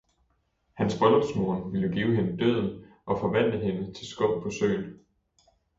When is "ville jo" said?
1.75-1.93